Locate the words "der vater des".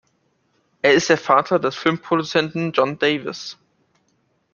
1.09-1.75